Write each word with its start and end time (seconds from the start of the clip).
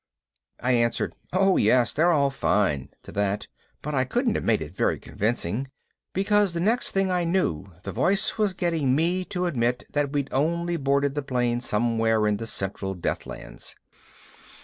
I 0.59 0.71
answered, 0.71 1.13
"Oh 1.31 1.57
yes, 1.57 1.93
they're 1.93 2.09
all 2.09 2.31
fine," 2.31 2.89
to 3.03 3.11
that, 3.11 3.45
but 3.83 3.93
I 3.93 4.03
couldn't 4.03 4.33
have 4.33 4.43
made 4.43 4.59
it 4.63 4.75
very 4.75 4.97
convincing, 4.99 5.67
because 6.11 6.53
the 6.53 6.59
next 6.59 6.89
thing 6.89 7.11
I 7.11 7.23
knew 7.23 7.71
the 7.83 7.91
voice 7.91 8.35
was 8.35 8.55
getting 8.55 8.95
me 8.95 9.23
to 9.25 9.45
admit 9.45 9.83
that 9.91 10.11
we'd 10.11 10.29
only 10.33 10.75
boarded 10.75 11.13
the 11.13 11.21
plane 11.21 11.61
somewhere 11.61 12.25
in 12.25 12.37
the 12.37 12.47
Central 12.47 12.95
Deathlands. 12.95 13.75